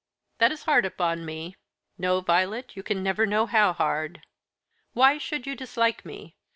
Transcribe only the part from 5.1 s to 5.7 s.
should you